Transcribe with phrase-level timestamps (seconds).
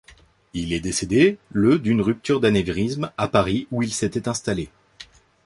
[0.55, 4.69] Il est décédé le d'une rupture d'anévrisme à Paris où il s'était installé.